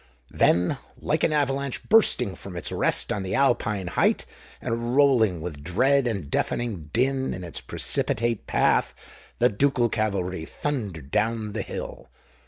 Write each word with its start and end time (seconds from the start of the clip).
Then, 0.31 0.79
like 0.99 1.23
an 1.23 1.31
avalanche 1.31 1.87
bursting 1.87 2.33
from 2.33 2.55
its 2.55 2.71
rest 2.71 3.13
on 3.13 3.21
the 3.21 3.35
Alpine 3.35 3.85
height, 3.85 4.25
and 4.59 4.95
rolling 4.95 5.41
with 5.41 5.63
dread 5.63 6.07
and 6.07 6.27
deafening 6.27 6.89
din 6.91 7.35
in 7.35 7.43
its 7.43 7.61
precipitate 7.61 8.47
path, 8.47 8.95
the 9.37 9.47
ducal 9.47 9.89
cavalry 9.89 10.43
thundered 10.43 11.11
down 11.11 11.53
the 11.53 11.61
hill. 11.61 12.09